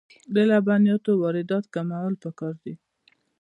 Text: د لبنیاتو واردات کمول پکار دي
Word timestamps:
د 0.33 0.35
لبنیاتو 0.49 1.11
واردات 1.21 1.65
کمول 1.75 2.13
پکار 2.23 2.53
دي 2.63 2.73